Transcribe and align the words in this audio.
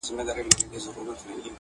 زاړه 0.07 0.33
خلک 0.45 0.55
چوپتيا 0.59 0.89
خوښوي 0.93 1.35
ډېر، 1.37 1.49